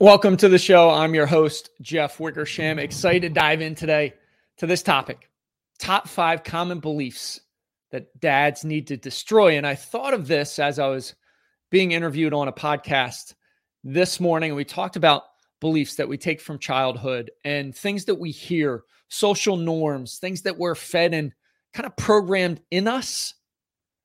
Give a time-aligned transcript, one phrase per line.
[0.00, 0.90] Welcome to the show.
[0.90, 2.78] I'm your host, Jeff Wickersham.
[2.78, 4.14] Excited to dive in today
[4.58, 5.28] to this topic
[5.80, 7.40] top five common beliefs
[7.90, 9.56] that dads need to destroy.
[9.56, 11.16] And I thought of this as I was
[11.72, 13.34] being interviewed on a podcast
[13.82, 14.54] this morning.
[14.54, 15.24] We talked about
[15.58, 20.58] beliefs that we take from childhood and things that we hear, social norms, things that
[20.58, 21.32] we're fed and
[21.74, 23.34] kind of programmed in us,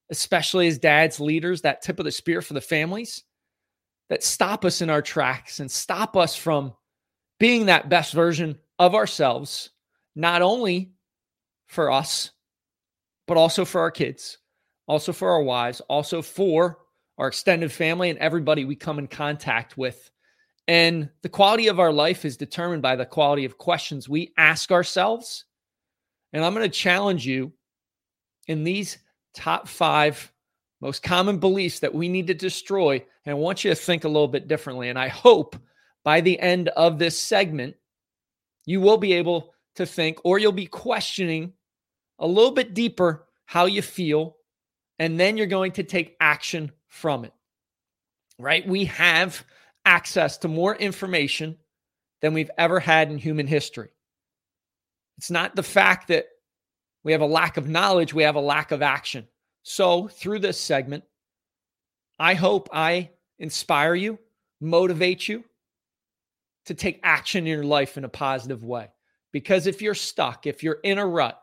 [0.10, 3.24] especially as dads, leaders, that tip of the spear for the families
[4.14, 6.72] that stop us in our tracks and stop us from
[7.40, 9.72] being that best version of ourselves,
[10.16, 10.92] not only
[11.66, 12.30] for us,
[13.26, 14.38] but also for our kids,
[14.86, 16.78] also for our wives, also for
[17.18, 20.12] our extended family and everybody we come in contact with.
[20.68, 24.72] And the quality of our life is determined by the quality of questions we ask
[24.72, 25.46] ourselves.
[26.34, 27.52] And I'm going to challenge you
[28.48, 29.00] in these
[29.34, 30.32] top five
[30.84, 32.96] most common beliefs that we need to destroy.
[32.96, 34.90] And I want you to think a little bit differently.
[34.90, 35.56] And I hope
[36.04, 37.78] by the end of this segment,
[38.66, 41.54] you will be able to think or you'll be questioning
[42.20, 44.36] a little bit deeper how you feel.
[45.00, 47.34] And then you're going to take action from it,
[48.38, 48.68] right?
[48.68, 49.42] We have
[49.86, 51.56] access to more information
[52.22, 53.90] than we've ever had in human history.
[55.18, 56.26] It's not the fact that
[57.06, 59.28] we have a lack of knowledge, we have a lack of action.
[59.64, 61.06] So, through this segment,
[62.20, 64.20] I hope I inspire you,
[64.60, 65.44] motivate you
[66.66, 68.90] to take action in your life in a positive way.
[69.32, 71.42] Because if you're stuck, if you're in a rut,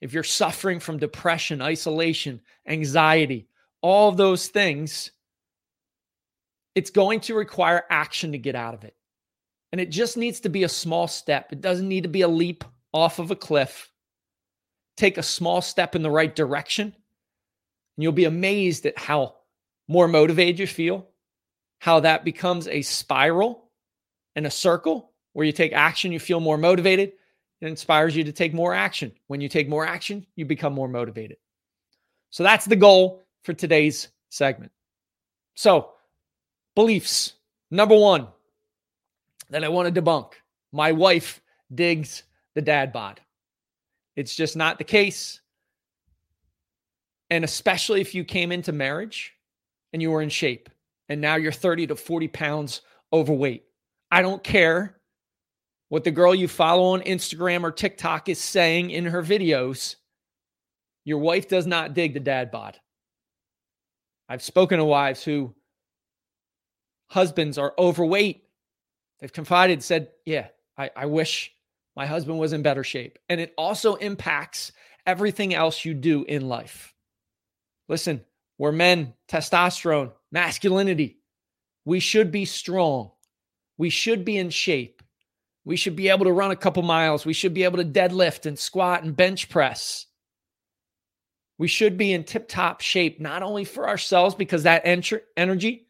[0.00, 3.48] if you're suffering from depression, isolation, anxiety,
[3.80, 5.12] all those things,
[6.74, 8.96] it's going to require action to get out of it.
[9.72, 11.52] And it just needs to be a small step.
[11.52, 13.90] It doesn't need to be a leap off of a cliff.
[14.96, 16.94] Take a small step in the right direction
[17.96, 19.36] and you'll be amazed at how
[19.88, 21.08] more motivated you feel,
[21.78, 23.70] how that becomes a spiral
[24.34, 27.12] and a circle where you take action, you feel more motivated.
[27.60, 29.12] It inspires you to take more action.
[29.26, 31.38] When you take more action, you become more motivated.
[32.30, 34.72] So that's the goal for today's segment.
[35.54, 35.90] So,
[36.74, 37.34] beliefs.
[37.70, 38.28] Number one
[39.50, 40.32] that I want to debunk
[40.74, 41.40] my wife
[41.72, 42.24] digs
[42.54, 43.20] the dad bod.
[44.16, 45.40] It's just not the case.
[47.34, 49.34] And especially if you came into marriage
[49.92, 50.70] and you were in shape
[51.08, 52.80] and now you're 30 to 40 pounds
[53.12, 53.64] overweight.
[54.08, 55.00] I don't care
[55.88, 59.96] what the girl you follow on Instagram or TikTok is saying in her videos.
[61.04, 62.78] Your wife does not dig the dad bod.
[64.28, 65.56] I've spoken to wives who
[67.08, 68.44] husbands are overweight.
[69.18, 70.46] They've confided, said, Yeah,
[70.78, 71.52] I, I wish
[71.96, 73.18] my husband was in better shape.
[73.28, 74.70] And it also impacts
[75.04, 76.93] everything else you do in life.
[77.88, 78.24] Listen,
[78.58, 81.18] we're men, testosterone, masculinity.
[81.84, 83.10] We should be strong.
[83.76, 85.02] We should be in shape.
[85.64, 87.26] We should be able to run a couple miles.
[87.26, 90.06] We should be able to deadlift and squat and bench press.
[91.58, 95.86] We should be in tip top shape, not only for ourselves, because that energy,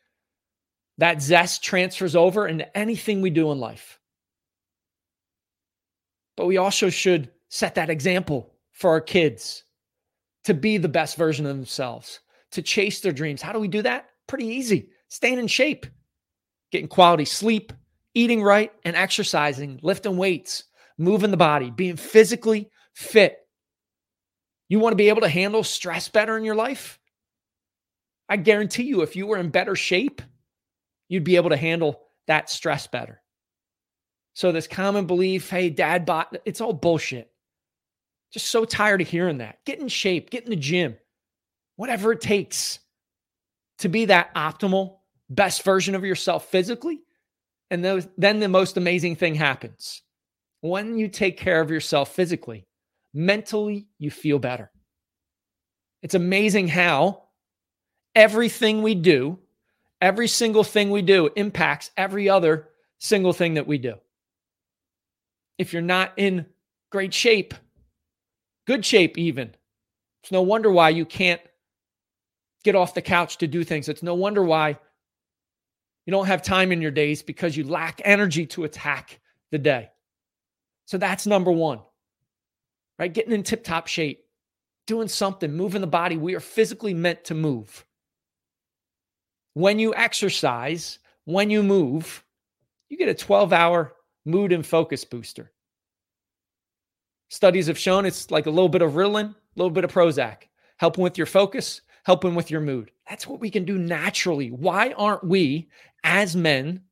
[0.99, 3.99] that zest transfers over into anything we do in life.
[6.37, 9.65] But we also should set that example for our kids
[10.45, 12.21] to be the best version of themselves,
[12.53, 13.43] to chase their dreams.
[13.43, 14.11] How do we do that?
[14.27, 14.91] Pretty easy.
[15.09, 15.87] Staying in shape,
[16.71, 17.73] getting quality sleep,
[18.15, 20.65] eating right, and exercising, lifting weights,
[20.99, 23.39] moving the body, being physically fit.
[24.69, 26.99] You want to be able to handle stress better in your life?
[28.29, 30.23] I guarantee you, if you were in better shape,
[31.09, 33.21] you'd be able to handle that stress better.
[34.33, 37.31] So, this common belief, hey, dad bod, it's all bullshit.
[38.35, 39.65] Just so tired of hearing that.
[39.65, 40.97] Get in shape, get in the gym,
[41.77, 42.81] whatever it takes
[43.79, 44.97] to be that optimal,
[45.31, 47.01] best version of yourself physically.
[47.71, 47.85] And
[48.19, 50.03] then the most amazing thing happens.
[50.63, 52.67] When you take care of yourself physically,
[53.13, 54.73] mentally, you feel better.
[56.03, 57.29] It's amazing how
[58.17, 59.39] everything we do,
[60.01, 62.69] every single thing we do impacts every other
[62.99, 63.95] single thing that we do.
[65.57, 66.47] If you're not in
[66.91, 67.55] great shape,
[68.67, 69.55] good shape, even.
[70.23, 71.41] It's no wonder why you can't
[72.63, 73.89] get off the couch to do things.
[73.89, 74.79] It's no wonder why
[76.07, 79.21] you don't have time in your days because you lack energy to attack
[79.51, 79.91] the day.
[80.87, 81.81] So that's number one,
[82.99, 83.13] right?
[83.13, 84.25] Getting in tip top shape,
[84.87, 86.17] doing something, moving the body.
[86.17, 87.85] We are physically meant to move.
[89.55, 92.25] When you exercise, when you move,
[92.89, 93.95] you get a 12 hour
[94.25, 95.51] mood and focus booster.
[97.29, 100.45] Studies have shown it's like a little bit of Ritalin, a little bit of Prozac,
[100.79, 102.91] helping with your focus, helping with your mood.
[103.09, 104.51] That's what we can do naturally.
[104.51, 105.69] Why aren't we,
[106.05, 106.83] as men,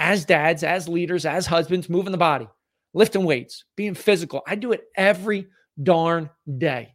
[0.00, 2.48] as dads, as leaders, as husbands, moving the body,
[2.94, 4.42] lifting weights, being physical.
[4.46, 5.46] I do it every
[5.80, 6.94] darn day.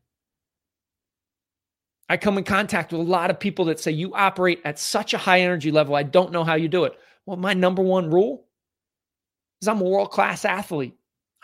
[2.10, 5.14] I come in contact with a lot of people that say you operate at such
[5.14, 5.96] a high energy level.
[5.96, 6.94] I don't know how you do it.
[7.28, 8.48] Well, my number one rule
[9.62, 10.96] is I'm a world class athlete.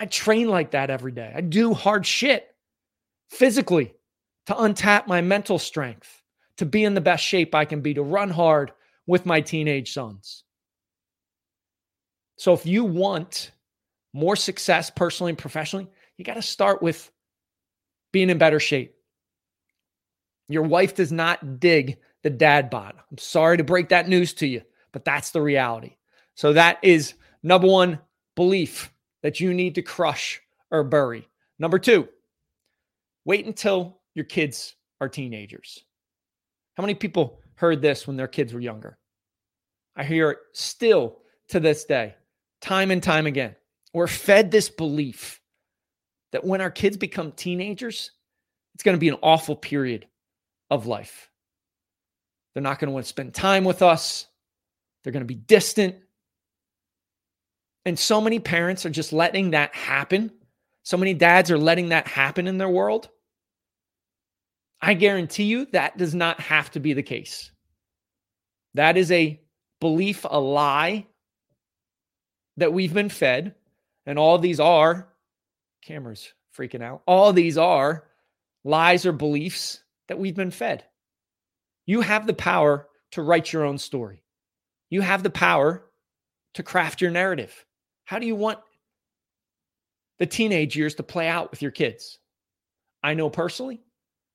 [0.01, 1.31] I train like that every day.
[1.33, 2.55] I do hard shit
[3.29, 3.93] physically
[4.47, 6.23] to untap my mental strength,
[6.57, 8.71] to be in the best shape I can be, to run hard
[9.05, 10.43] with my teenage sons.
[12.37, 13.51] So if you want
[14.11, 15.87] more success personally and professionally,
[16.17, 17.11] you got to start with
[18.11, 18.95] being in better shape.
[20.49, 22.95] Your wife does not dig the dad bod.
[23.11, 24.63] I'm sorry to break that news to you,
[24.93, 25.95] but that's the reality.
[26.33, 27.13] So that is
[27.43, 27.99] number one
[28.35, 28.91] belief
[29.23, 30.41] that you need to crush
[30.71, 31.27] or bury.
[31.59, 32.07] Number two,
[33.25, 35.83] wait until your kids are teenagers.
[36.75, 38.97] How many people heard this when their kids were younger?
[39.95, 41.19] I hear it still
[41.49, 42.15] to this day,
[42.61, 43.55] time and time again.
[43.93, 45.41] We're fed this belief
[46.31, 48.11] that when our kids become teenagers,
[48.73, 50.07] it's going to be an awful period
[50.69, 51.29] of life.
[52.53, 54.27] They're not going to want to spend time with us.
[55.03, 55.95] They're going to be distant.
[57.85, 60.31] And so many parents are just letting that happen.
[60.83, 63.09] So many dads are letting that happen in their world.
[64.81, 67.51] I guarantee you that does not have to be the case.
[68.73, 69.39] That is a
[69.79, 71.07] belief, a lie
[72.57, 73.55] that we've been fed.
[74.05, 75.07] And all these are
[75.83, 77.01] cameras freaking out.
[77.05, 78.07] All these are
[78.63, 80.83] lies or beliefs that we've been fed.
[81.85, 84.23] You have the power to write your own story.
[84.89, 85.83] You have the power
[86.55, 87.65] to craft your narrative.
[88.05, 88.59] How do you want
[90.19, 92.19] the teenage years to play out with your kids?
[93.03, 93.81] I know personally,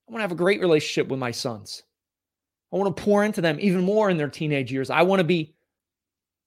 [0.08, 1.82] I want to have a great relationship with my sons.
[2.72, 4.90] I want to pour into them even more in their teenage years.
[4.90, 5.54] I want to be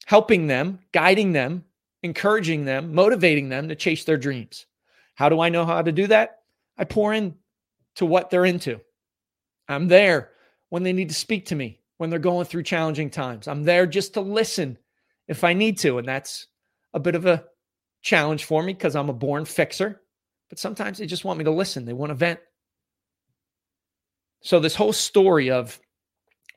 [0.05, 1.63] helping them, guiding them,
[2.03, 4.65] encouraging them, motivating them to chase their dreams.
[5.15, 6.39] How do I know how to do that?
[6.77, 7.35] I pour in
[7.95, 8.79] to what they're into.
[9.67, 10.31] I'm there
[10.69, 13.47] when they need to speak to me, when they're going through challenging times.
[13.47, 14.77] I'm there just to listen
[15.27, 15.97] if I need to.
[15.97, 16.47] And that's
[16.93, 17.45] a bit of a
[18.01, 20.01] challenge for me because I'm a born fixer.
[20.49, 22.39] But sometimes they just want me to listen, they want to vent.
[24.41, 25.79] So, this whole story of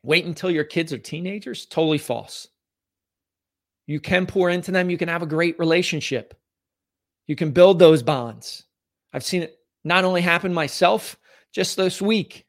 [0.02, 2.48] wait until your kids are teenagers, totally false.
[3.86, 6.34] You can pour into them, you can have a great relationship,
[7.26, 8.64] you can build those bonds.
[9.12, 11.18] I've seen it not only happen myself
[11.52, 12.46] just this week,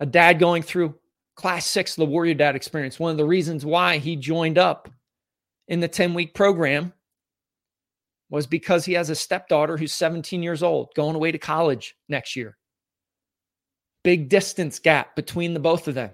[0.00, 0.94] a dad going through
[1.36, 2.98] class six, the Warrior Dad experience.
[2.98, 4.88] One of the reasons why he joined up
[5.68, 6.92] in the 10 week program
[8.30, 12.36] was because he has a stepdaughter who's 17 years old going away to college next
[12.36, 12.56] year
[14.04, 16.10] big distance gap between the both of them.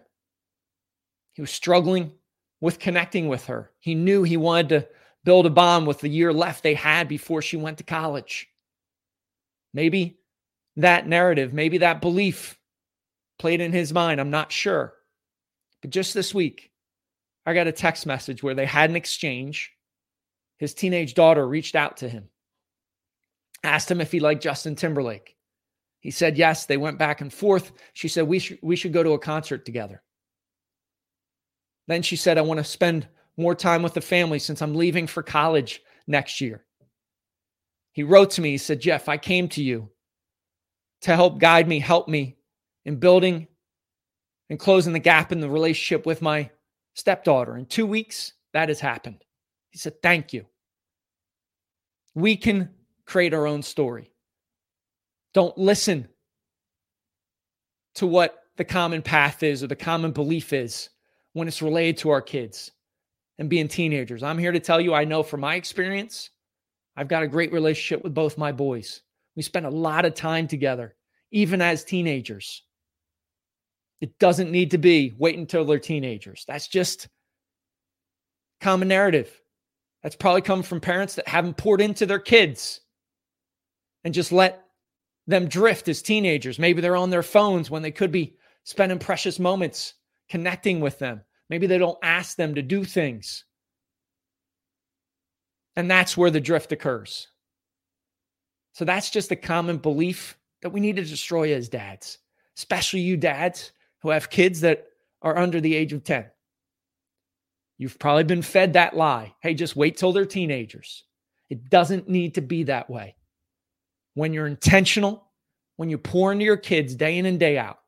[1.33, 2.13] He was struggling
[2.61, 3.71] with connecting with her.
[3.81, 4.89] He knew he wanted to
[5.25, 8.49] build a bond with the year left they had before she went to college.
[9.75, 10.19] Maybe
[10.77, 12.59] that narrative, maybe that belief
[13.39, 14.21] played in his mind.
[14.21, 14.95] I'm not sure.
[15.83, 16.70] But just this week,
[17.51, 19.73] I got a text message where they had an exchange.
[20.59, 22.29] His teenage daughter reached out to him,
[23.65, 25.37] asked him if he liked Justin Timberlake.
[25.99, 26.67] He said yes.
[26.67, 27.73] They went back and forth.
[27.93, 30.01] She said we should we should go to a concert together.
[31.89, 35.09] Then she said I want to spend more time with the family since I'm leaving
[35.09, 36.65] for college next year.
[37.91, 38.53] He wrote to me.
[38.53, 39.91] He said, "Jeff, I came to you
[41.01, 42.37] to help guide me, help me
[42.85, 43.49] in building
[44.49, 46.51] and closing the gap in the relationship with my
[47.01, 47.57] stepdaughter.
[47.57, 49.25] In 2 weeks, that has happened."
[49.71, 50.47] He said, "Thank you."
[52.15, 54.13] We can create our own story.
[55.33, 56.09] Don't listen
[57.95, 60.91] to what the common path is or the common belief is
[61.33, 62.73] when it's related to our kids
[63.39, 64.23] and being teenagers.
[64.23, 66.31] I'm here to tell you, I know from my experience,
[66.97, 69.03] I've got a great relationship with both my boys.
[69.37, 70.97] We spend a lot of time together,
[71.31, 72.65] even as teenagers.
[74.01, 76.45] It doesn't need to be wait until they're teenagers.
[76.49, 77.09] That's just
[78.61, 79.31] common narrative.
[80.03, 82.81] That's probably come from parents that haven't poured into their kids
[84.05, 84.65] and just let
[85.27, 86.59] them drift as teenagers.
[86.59, 89.95] Maybe they're on their phones when they could be spending precious moments
[90.31, 91.21] connecting with them.
[91.51, 93.45] Maybe they don't ask them to do things.
[95.77, 97.29] And that's where the drift occurs.
[98.73, 102.19] So that's just a common belief that we need to destroy as dads,
[102.57, 104.87] especially you dads who have kids that
[105.23, 106.27] are under the age of 10.
[107.79, 109.35] You've probably been fed that lie.
[109.41, 111.05] Hey, just wait till they're teenagers.
[111.49, 113.17] It doesn't need to be that way
[114.15, 115.31] when you're intentional,
[115.77, 117.79] when you pour into your kids day in and day out.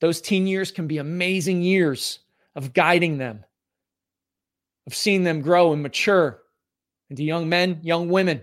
[0.00, 2.18] Those teen years can be amazing years
[2.54, 3.44] of guiding them,
[4.86, 6.42] of seeing them grow and mature
[7.08, 8.42] into young men, young women,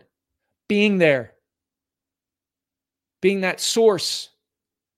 [0.68, 1.34] being there,
[3.22, 4.30] being that source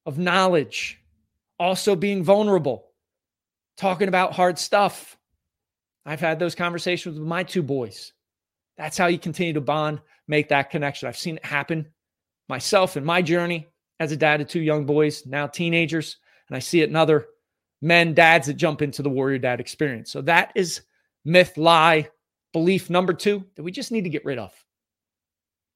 [0.05, 1.01] of knowledge,
[1.59, 2.87] also being vulnerable,
[3.77, 5.17] talking about hard stuff.
[6.05, 8.13] I've had those conversations with my two boys.
[8.77, 11.07] That's how you continue to bond, make that connection.
[11.07, 11.87] I've seen it happen
[12.49, 13.67] myself in my journey
[13.99, 16.17] as a dad of two young boys, now teenagers,
[16.49, 17.27] and I see it in other
[17.81, 20.11] men, dads that jump into the warrior dad experience.
[20.11, 20.81] So that is
[21.23, 22.09] myth, lie,
[22.53, 24.53] belief number two that we just need to get rid of.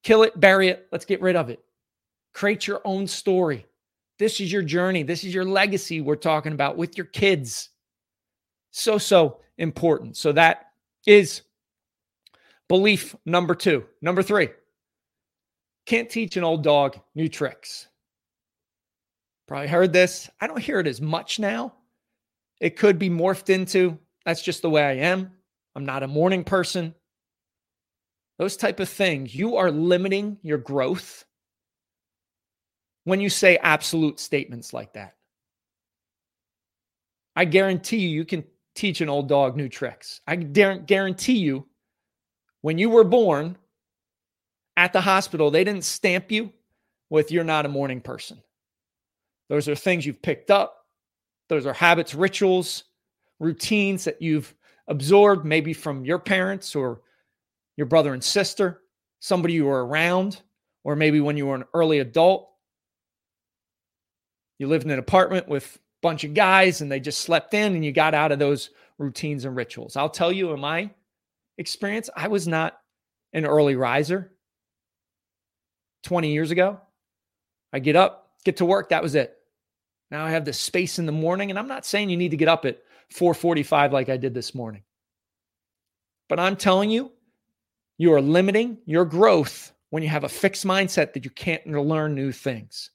[0.02, 0.86] Kill it, bury it.
[0.92, 1.60] Let's get rid of it.
[2.34, 3.66] Create your own story.
[4.18, 5.02] This is your journey.
[5.02, 7.70] This is your legacy we're talking about with your kids.
[8.70, 10.16] So, so important.
[10.16, 10.70] So that
[11.06, 11.42] is
[12.68, 13.84] belief number two.
[14.00, 14.48] Number three,
[15.86, 17.88] can't teach an old dog new tricks.
[19.46, 20.28] Probably heard this.
[20.40, 21.74] I don't hear it as much now.
[22.60, 25.30] It could be morphed into that's just the way I am.
[25.76, 26.94] I'm not a morning person.
[28.38, 29.34] Those type of things.
[29.34, 31.24] You are limiting your growth
[33.06, 35.14] when you say absolute statements like that.
[37.36, 38.42] I guarantee you, you can
[38.74, 40.20] teach an old dog new tricks.
[40.26, 41.68] I guarantee you,
[42.62, 43.56] when you were born
[44.76, 46.52] at the hospital, they didn't stamp you
[47.08, 48.42] with you're not a morning person.
[49.48, 50.86] Those are things you've picked up.
[51.48, 52.84] Those are habits, rituals,
[53.38, 54.52] routines that you've
[54.88, 57.02] absorbed, maybe from your parents or
[57.76, 58.82] your brother and sister,
[59.20, 60.42] somebody you were around,
[60.82, 62.50] or maybe when you were an early adult.
[64.58, 67.74] You lived in an apartment with a bunch of guys and they just slept in
[67.74, 69.96] and you got out of those routines and rituals.
[69.96, 70.90] I'll tell you, in my
[71.58, 72.78] experience, I was not
[73.32, 74.32] an early riser
[76.04, 76.80] 20 years ago.
[77.72, 79.36] I get up, get to work, that was it.
[80.10, 82.36] Now I have this space in the morning, and I'm not saying you need to
[82.36, 82.82] get up at
[83.12, 84.82] 4:45 like I did this morning.
[86.28, 87.12] But I'm telling you,
[87.98, 92.14] you are limiting your growth when you have a fixed mindset that you can't learn
[92.14, 92.90] new things.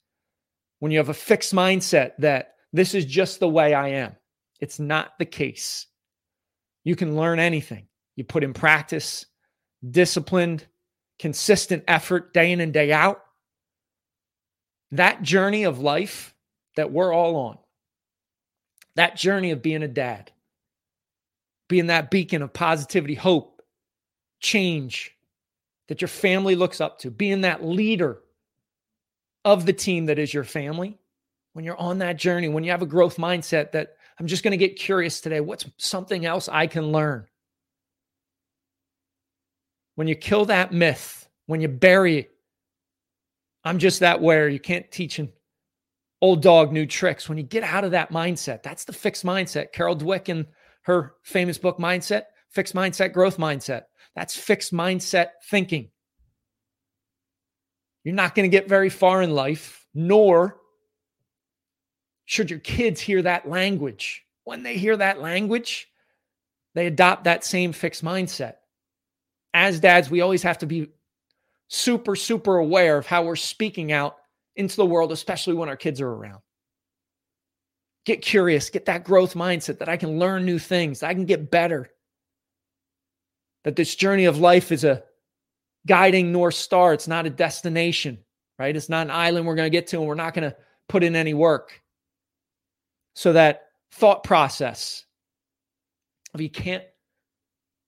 [0.82, 4.16] When you have a fixed mindset that this is just the way I am.
[4.60, 5.86] It's not the case.
[6.84, 7.86] You can learn anything.
[8.16, 9.28] You put in practice,
[9.88, 10.66] disciplined,
[11.20, 13.22] consistent effort day in and day out.
[14.90, 16.34] That journey of life
[16.76, 17.60] that we're all on.
[18.96, 20.32] That journey of being a dad,
[21.70, 23.62] being that beacon of positivity, hope,
[24.40, 25.16] change
[25.90, 28.24] that your family looks up to, being that leader
[29.46, 30.98] of the team that is your family.
[31.54, 34.52] When you're on that journey, when you have a growth mindset that I'm just going
[34.52, 37.26] to get curious today, what's something else I can learn?
[39.96, 42.30] When you kill that myth, when you bury
[43.64, 45.32] I'm just that where you can't teach an
[46.22, 47.30] old dog, new tricks.
[47.30, 49.72] When you get out of that mindset, that's the fixed mindset.
[49.72, 50.48] Carol Dweck in
[50.84, 53.84] her famous book, Mindset, Fixed Mindset, Growth Mindset.
[54.16, 55.90] That's fixed mindset thinking.
[58.04, 60.58] You're not going to get very far in life, nor
[62.26, 64.24] should your kids hear that language.
[64.44, 65.88] When they hear that language,
[66.74, 68.56] they adopt that same fixed mindset.
[69.54, 70.90] As dads, we always have to be
[71.68, 74.18] super, super aware of how we're speaking out
[74.56, 76.42] into the world, especially when our kids are around.
[78.06, 81.52] Get curious, get that growth mindset that I can learn new things, I can get
[81.52, 81.90] better.
[83.64, 85.04] That this journey of life is a
[85.88, 88.20] guiding North Star, it's not a destination,
[88.60, 88.76] right?
[88.76, 90.56] It's not an island we're going to get to and we're not going to
[90.88, 91.82] put in any work.
[93.16, 95.06] So that thought process
[96.34, 96.84] of you can't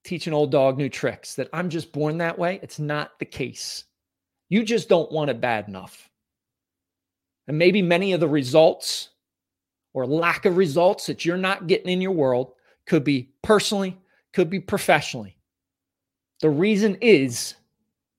[0.04, 3.26] teach an old dog new tricks, that I'm just born that way, it's not the
[3.26, 3.86] case.
[4.50, 6.10] You just don't want it bad enough.
[7.48, 9.10] And maybe many of the results
[9.94, 12.54] or lack of results that you're not getting in your world
[12.86, 13.98] could be personally,
[14.34, 15.38] could be professionally.
[16.42, 17.56] The reason is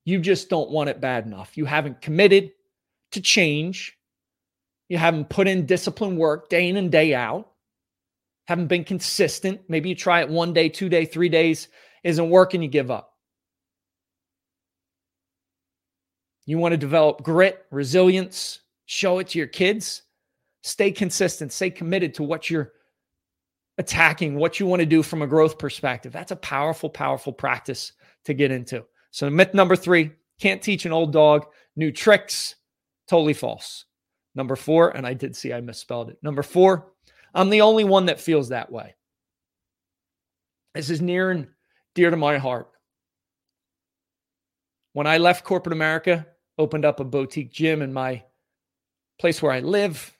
[0.05, 1.57] you just don't want it bad enough.
[1.57, 2.51] You haven't committed
[3.11, 3.97] to change.
[4.87, 7.51] You haven't put in discipline work day in and day out.
[8.47, 9.61] Haven't been consistent.
[9.67, 11.67] Maybe you try it one day, two day, three days,
[12.03, 13.11] isn't working, you give up.
[16.45, 20.03] You want to develop grit, resilience, show it to your kids.
[20.61, 22.73] Stay consistent, stay committed to what you're
[23.79, 26.13] attacking, what you want to do from a growth perspective.
[26.13, 27.93] That's a powerful, powerful practice
[28.25, 28.85] to get into.
[29.15, 31.45] So, myth number three can't teach an old dog
[31.77, 32.55] new tricks.
[33.07, 33.85] Totally false.
[34.35, 36.17] Number four, and I did see I misspelled it.
[36.21, 36.91] Number four,
[37.33, 38.93] I'm the only one that feels that way.
[40.73, 41.47] This is near and
[41.93, 42.67] dear to my heart.
[44.91, 48.21] When I left corporate America, opened up a boutique gym in my
[49.17, 50.13] place where I live,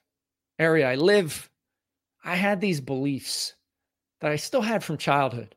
[0.58, 1.50] area I live,
[2.24, 3.56] I had these beliefs
[4.22, 5.54] that I still had from childhood.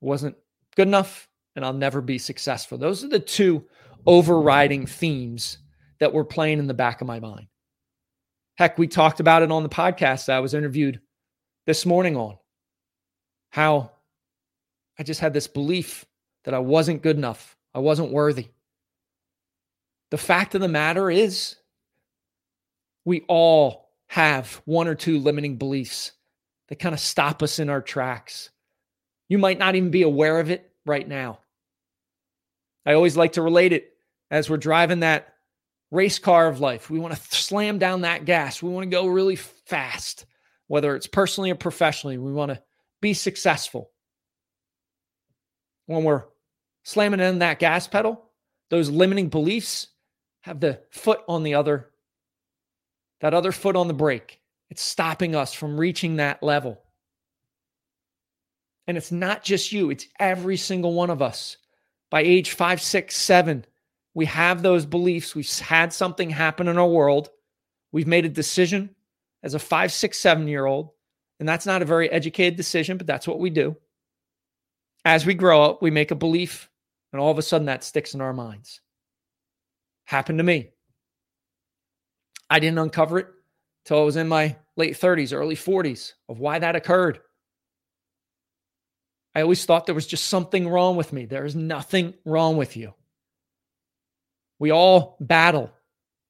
[0.00, 0.36] wasn't
[0.74, 2.78] good enough, and I'll never be successful.
[2.78, 3.64] Those are the two
[4.06, 5.58] overriding themes
[5.98, 7.48] that were playing in the back of my mind.
[8.56, 11.00] Heck, we talked about it on the podcast I was interviewed
[11.64, 12.36] this morning on
[13.50, 13.90] how
[14.98, 16.04] I just had this belief
[16.44, 18.48] that I wasn't good enough, I wasn't worthy.
[20.10, 21.56] The fact of the matter is,
[23.04, 26.12] we all have one or two limiting beliefs
[26.68, 28.50] that kind of stop us in our tracks.
[29.28, 31.40] You might not even be aware of it right now.
[32.86, 33.92] I always like to relate it
[34.30, 35.34] as we're driving that
[35.90, 36.88] race car of life.
[36.88, 38.62] We want to slam down that gas.
[38.62, 40.24] We want to go really fast,
[40.68, 42.16] whether it's personally or professionally.
[42.16, 42.62] We want to
[43.00, 43.90] be successful.
[45.86, 46.24] When we're
[46.84, 48.22] slamming in that gas pedal,
[48.70, 49.88] those limiting beliefs
[50.42, 51.90] have the foot on the other,
[53.20, 54.40] that other foot on the brake.
[54.70, 56.80] It's stopping us from reaching that level.
[58.88, 61.56] And it's not just you, it's every single one of us.
[62.10, 63.64] By age five, six, seven,
[64.14, 65.34] we have those beliefs.
[65.34, 67.30] We've had something happen in our world.
[67.92, 68.94] We've made a decision
[69.42, 70.90] as a five, six, seven year old.
[71.38, 73.76] And that's not a very educated decision, but that's what we do.
[75.04, 76.68] As we grow up, we make a belief,
[77.12, 78.80] and all of a sudden that sticks in our minds.
[80.04, 80.70] Happened to me.
[82.48, 83.28] I didn't uncover it
[83.84, 87.20] till I was in my late 30s, early 40s of why that occurred.
[89.36, 91.26] I always thought there was just something wrong with me.
[91.26, 92.94] There is nothing wrong with you.
[94.58, 95.70] We all battle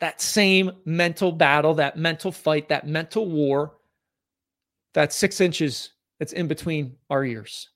[0.01, 3.77] that same mental battle, that mental fight, that mental war,
[4.95, 7.71] that six inches that's in between our ears.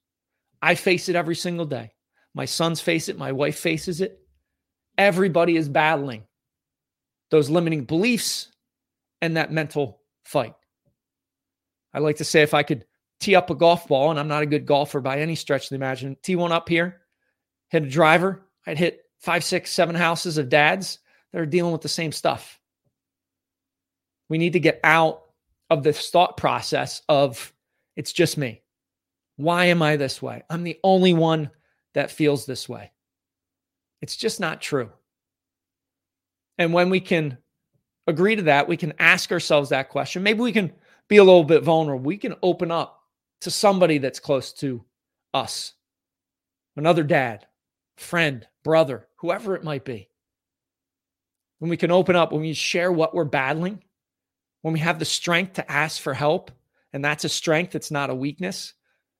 [0.61, 1.93] I face it every single day.
[2.35, 3.17] My sons face it.
[3.17, 4.19] My wife faces it.
[4.99, 6.25] Everybody is battling
[7.31, 8.49] those limiting beliefs
[9.23, 10.55] and that mental fight.
[11.95, 12.85] I like to say if I could
[13.21, 15.69] tee up a golf ball, and I'm not a good golfer by any stretch of
[15.71, 17.03] the imagination, tee one up here,
[17.69, 20.99] hit a driver, I'd hit five, six, seven houses of dads
[21.33, 22.59] that are dealing with the same stuff.
[24.29, 25.23] We need to get out
[25.69, 27.53] of this thought process of
[27.97, 28.63] it's just me.
[29.37, 30.43] Why am I this way?
[30.51, 31.51] I'm the only one
[31.95, 32.93] that feels this way.
[34.01, 34.91] It's just not true.
[36.59, 37.39] And when we can
[38.07, 40.23] agree to that, we can ask ourselves that question.
[40.23, 40.73] Maybe we can
[41.09, 42.05] be a little bit vulnerable.
[42.05, 43.00] We can open up
[43.41, 44.85] to somebody that's close to
[45.33, 45.75] us,
[46.77, 47.47] another dad,
[47.97, 50.09] friend, brother, whoever it might be.
[51.59, 53.83] When we can open up, when we share what we're battling,
[54.63, 56.51] when we have the strength to ask for help,
[56.93, 58.75] and that's a strength, it's not a weakness.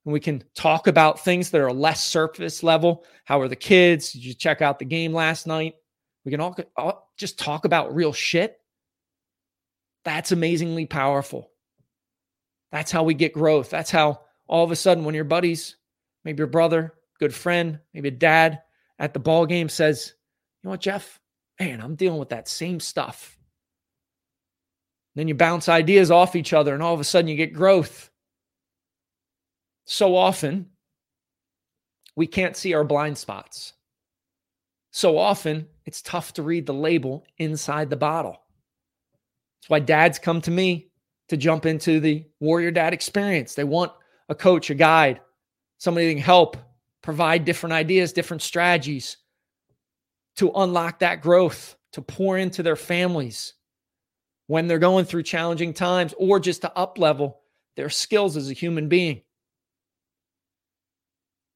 [0.05, 3.05] And we can talk about things that are less surface level.
[3.25, 4.13] How are the kids?
[4.13, 5.75] Did you check out the game last night?
[6.25, 8.59] We can all, all just talk about real shit.
[10.05, 11.50] That's amazingly powerful.
[12.73, 13.71] That's how we get growth.
[13.71, 15.77] That's how all of a sudden, when your buddies,
[16.25, 18.63] maybe your brother, good friend, maybe a dad
[18.99, 20.15] at the ball game says,
[20.63, 21.21] "You know what, Jeff?
[21.59, 23.39] Man, I'm dealing with that same stuff."
[25.15, 28.11] Then you bounce ideas off each other, and all of a sudden, you get growth.
[29.85, 30.71] So often,
[32.15, 33.73] we can't see our blind spots.
[34.93, 38.43] So often, it's tough to read the label inside the bottle.
[39.61, 40.90] That's why dads come to me
[41.31, 43.55] to jump into the Warrior Dad experience.
[43.55, 43.93] They want
[44.29, 45.21] a coach, a guide,
[45.79, 46.57] somebody that can help
[47.03, 49.17] provide different ideas, different strategies
[50.37, 53.55] to unlock that growth, to pour into their families
[54.49, 57.41] when they're going through challenging times or just to up level
[57.77, 59.23] their skills as a human being.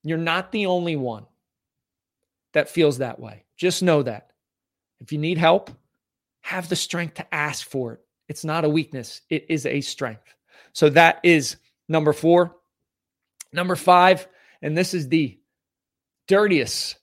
[0.04, 1.26] You're not the only one
[2.52, 3.44] that feels that way.
[3.56, 4.30] Just know that.
[5.00, 5.70] If you need help,
[6.42, 8.00] have the strength to ask for it.
[8.34, 10.34] It's not a weakness, it is a strength.
[10.72, 11.54] So that is
[11.88, 12.56] number four.
[13.52, 14.26] Number five,
[14.60, 15.38] and this is the
[16.26, 16.96] dirtiest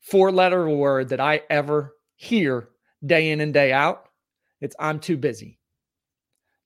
[0.00, 2.70] four letter word that I ever hear
[3.04, 4.08] day in and day out.
[4.62, 5.58] It's I'm too busy.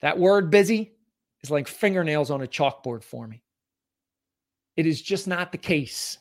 [0.03, 0.93] That word busy
[1.43, 3.43] is like fingernails on a chalkboard for me.
[4.77, 6.17] It is just not the case.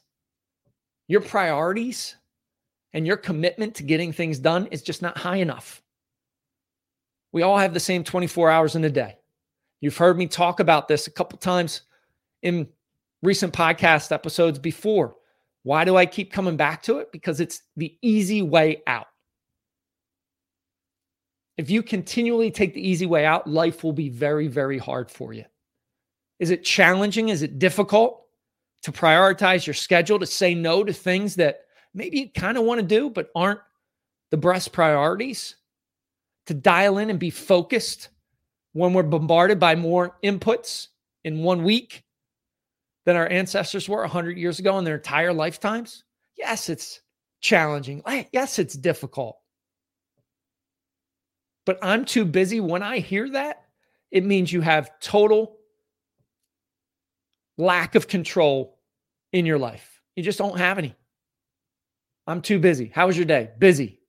[1.08, 2.16] Your priorities
[2.94, 5.84] and your commitment to getting things done is just not high enough.
[7.36, 9.18] We all have the same 24 hours in a day.
[9.82, 11.82] You've heard me talk about this a couple times
[12.44, 12.70] in
[13.22, 15.18] recent podcast episodes before.
[15.64, 17.12] Why do I keep coming back to it?
[17.12, 19.08] Because it's the easy way out.
[21.58, 25.34] If you continually take the easy way out, life will be very, very hard for
[25.34, 25.44] you.
[26.40, 27.28] Is it challenging?
[27.28, 28.28] Is it difficult
[28.84, 32.80] to prioritize your schedule, to say no to things that maybe you kind of want
[32.80, 33.60] to do, but aren't
[34.32, 35.56] the best priorities?
[36.48, 38.10] To dial in and be focused
[38.74, 40.88] when we're bombarded by more inputs
[41.24, 42.06] in one week?
[43.06, 46.04] than our ancestors were 100 years ago in their entire lifetimes?
[46.38, 47.02] Yes, it's
[47.40, 48.04] challenging.
[48.32, 49.38] Yes, it's difficult.
[51.66, 52.60] But I'm too busy.
[52.60, 53.64] When I hear that,
[54.12, 55.58] it means you have total
[57.58, 58.80] lack of control
[59.32, 60.02] in your life.
[60.16, 60.96] You just don't have any.
[62.28, 62.92] I'm too busy.
[62.94, 63.52] How was your day?
[63.58, 64.00] Busy.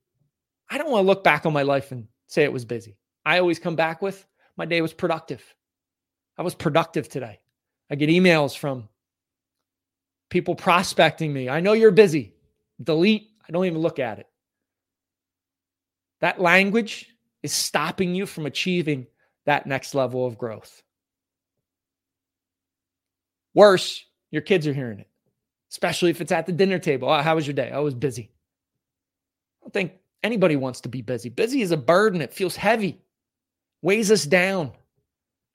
[0.69, 2.97] I don't want to look back on my life and say it was busy.
[3.25, 4.25] I always come back with
[4.57, 5.43] my day was productive.
[6.37, 7.39] I was productive today.
[7.89, 8.89] I get emails from
[10.29, 11.47] people prospecting me.
[11.49, 12.33] I know you're busy.
[12.83, 13.29] Delete.
[13.47, 14.27] I don't even look at it.
[16.19, 17.07] That language
[17.43, 19.07] is stopping you from achieving
[19.45, 20.81] that next level of growth.
[23.53, 25.07] Worse, your kids are hearing it,
[25.71, 27.09] especially if it's at the dinner table.
[27.09, 27.71] Oh, how was your day?
[27.71, 28.31] Oh, I was busy.
[29.61, 31.29] I don't think anybody wants to be busy.
[31.29, 33.01] Busy is a burden, it feels heavy,
[33.81, 34.71] weighs us down.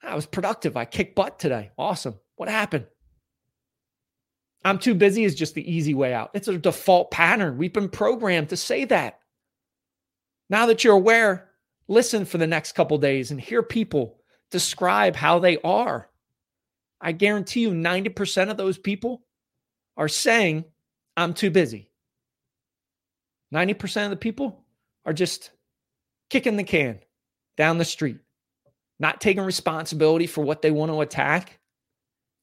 [0.03, 0.77] Ah, I was productive.
[0.77, 1.71] I kicked butt today.
[1.77, 2.15] Awesome.
[2.35, 2.85] What happened?
[4.65, 6.31] I'm too busy is just the easy way out.
[6.33, 7.57] It's a default pattern.
[7.57, 9.19] We've been programmed to say that.
[10.49, 11.49] Now that you're aware,
[11.87, 14.19] listen for the next couple days and hear people
[14.51, 16.09] describe how they are.
[17.01, 19.25] I guarantee you 90% of those people
[19.97, 20.65] are saying,
[21.17, 21.89] I'm too busy.
[23.53, 24.63] 90% of the people
[25.05, 25.51] are just
[26.29, 26.99] kicking the can
[27.55, 28.17] down the street,
[28.99, 31.59] not taking responsibility for what they want to attack.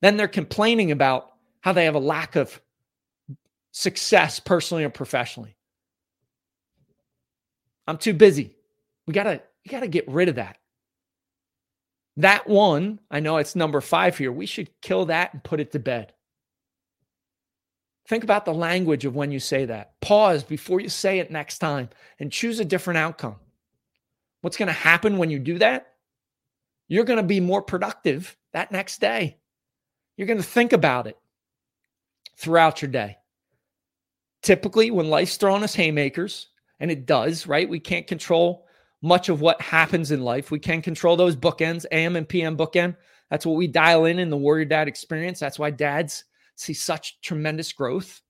[0.03, 2.61] Then they're complaining about how they have a lack of
[3.73, 5.57] success personally or professionally.
[7.87, 8.55] I'm too busy.
[9.07, 10.57] We got to we got to get rid of that.
[12.17, 14.33] That one, I know it's number 5 here.
[14.33, 16.13] We should kill that and put it to bed.
[18.11, 19.93] Think about the language of when you say that.
[20.01, 23.37] Pause before you say it next time and choose a different outcome.
[24.41, 25.93] What's going to happen when you do that?
[26.89, 29.39] You're going to be more productive that next day.
[30.17, 31.17] You're going to think about it
[32.37, 33.19] throughout your day.
[34.43, 36.49] Typically, when life's throwing us haymakers,
[36.81, 37.69] and it does, right?
[37.69, 38.67] We can't control
[39.03, 40.51] much of what happens in life.
[40.51, 42.97] We can control those bookends, AM and PM bookend.
[43.31, 45.39] That's what we dial in in the Warrior Dad experience.
[45.39, 46.25] That's why dads
[46.61, 48.21] see such tremendous growth.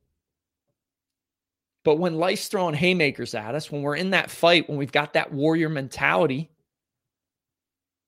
[1.84, 5.14] But when life's throwing haymakers at us, when we're in that fight, when we've got
[5.14, 6.50] that warrior mentality,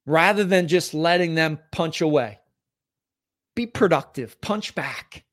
[0.06, 2.38] rather than just letting them punch away,
[3.54, 5.24] be productive, punch back.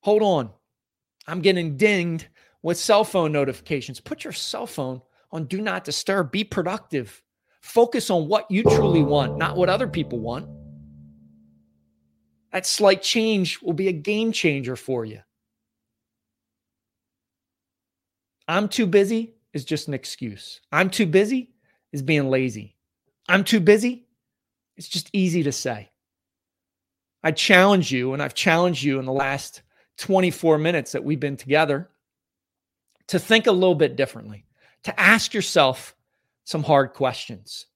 [0.00, 0.50] Hold on.
[1.26, 2.26] I'm getting dinged
[2.62, 4.00] with cell phone notifications.
[4.00, 6.30] Put your cell phone on do not disturb.
[6.30, 7.22] Be productive.
[7.60, 10.46] Focus on what you truly want, not what other people want.
[12.54, 15.18] That slight change will be a game changer for you.
[18.46, 20.60] I'm too busy is just an excuse.
[20.70, 21.50] I'm too busy
[21.92, 22.76] is being lazy.
[23.28, 24.06] I'm too busy.
[24.76, 25.90] It's just easy to say.
[27.24, 29.62] I challenge you, and I've challenged you in the last
[29.98, 31.90] 24 minutes that we've been together
[33.08, 34.46] to think a little bit differently,
[34.84, 35.96] to ask yourself
[36.44, 37.66] some hard questions.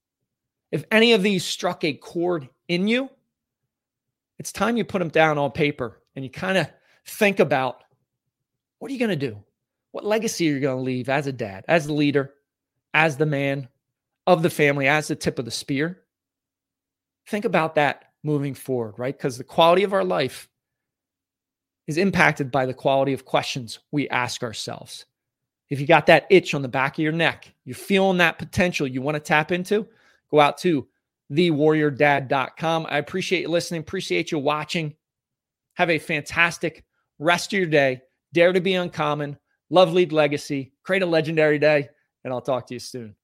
[0.70, 3.10] If any of these struck a chord in you,
[4.38, 6.68] it's time you put them down on paper and you kind of
[7.06, 7.82] think about
[8.78, 9.42] what are you going to do?
[9.90, 12.34] What legacy are you going to leave as a dad, as the leader,
[12.94, 13.68] as the man
[14.26, 16.00] of the family, as the tip of the spear?
[17.26, 19.16] Think about that moving forward, right?
[19.16, 20.48] Because the quality of our life
[21.86, 25.06] is impacted by the quality of questions we ask ourselves.
[25.70, 28.86] If you got that itch on the back of your neck, you're feeling that potential
[28.86, 29.86] you want to tap into,
[30.30, 30.86] go out to
[31.32, 32.86] thewarriordad.com.
[32.88, 34.94] I appreciate you listening, appreciate you watching.
[35.74, 36.84] Have a fantastic
[37.18, 38.00] rest of your day.
[38.32, 39.38] Dare to be uncommon,
[39.70, 41.88] love lead legacy, create a legendary day,
[42.24, 43.14] and I'll talk to you soon.